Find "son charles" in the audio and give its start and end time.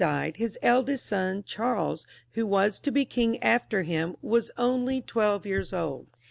1.05-2.07